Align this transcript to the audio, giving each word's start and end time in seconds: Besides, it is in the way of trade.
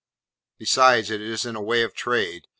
Besides, 0.57 1.11
it 1.11 1.21
is 1.21 1.45
in 1.45 1.53
the 1.53 1.61
way 1.61 1.83
of 1.83 1.93
trade. 1.93 2.47